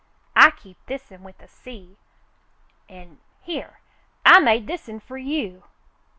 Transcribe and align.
"I 0.35 0.49
keep 0.49 0.83
this'n 0.87 1.21
with 1.21 1.37
the 1.37 1.47
sea— 1.47 1.95
an'— 2.89 3.19
here, 3.43 3.81
I 4.25 4.39
made 4.39 4.65
this'n 4.65 4.99
fer 4.99 5.17
you." 5.17 5.61